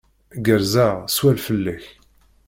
Gerrzeɣ. 0.45 0.95
Swal 1.15 1.37
fell-ak. 1.45 1.85